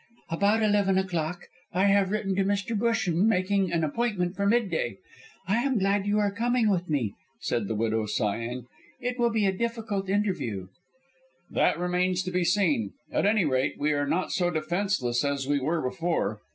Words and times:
"About 0.31 0.63
eleven 0.63 0.97
o'clock. 0.97 1.47
I 1.73 1.83
have 1.85 2.09
written 2.09 2.35
to 2.35 2.43
Mr. 2.43 2.75
Busham 2.75 3.27
making 3.27 3.71
an 3.71 3.83
appointment 3.83 4.35
for 4.35 4.47
mid 4.47 4.71
day. 4.71 4.97
I 5.47 5.57
am 5.57 5.77
glad 5.77 6.07
you 6.07 6.17
are 6.17 6.31
coming 6.31 6.71
with 6.71 6.89
me," 6.89 7.13
said 7.39 7.67
the 7.67 7.75
widow, 7.75 8.07
sighing; 8.07 8.65
"it 8.99 9.19
will 9.19 9.29
be 9.29 9.45
a 9.45 9.51
difficult 9.55 10.09
interview." 10.09 10.69
"That 11.51 11.77
remains 11.77 12.23
to 12.23 12.31
be 12.31 12.43
seen. 12.43 12.93
At 13.11 13.27
any 13.27 13.45
rate, 13.45 13.75
we 13.77 13.93
are 13.93 14.07
not 14.07 14.31
so 14.31 14.49
defenceless 14.49 15.23
as 15.23 15.47
we 15.47 15.59
were 15.59 15.83
before. 15.87 16.39